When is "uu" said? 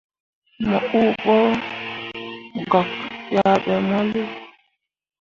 0.99-1.09